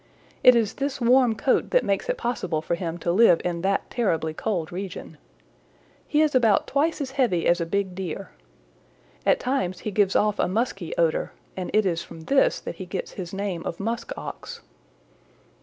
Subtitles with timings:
[0.43, 3.87] It is this warm coat that makes it possible for him to live in that
[3.91, 5.19] terribly cold region.
[6.07, 8.31] He is about twice as heavy as a big Deer.
[9.27, 12.87] At times he gives off a musky odor, and it is from this that he
[12.87, 14.61] gets his name of Musk Ox.